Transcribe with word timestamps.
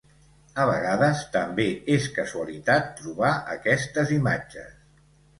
A 0.61 0.63
vegades 0.67 1.19
també 1.33 1.65
és 1.95 2.07
casualitat 2.15 2.87
trobar 3.01 3.29
aquestes 3.57 4.15
imatges. 4.17 4.73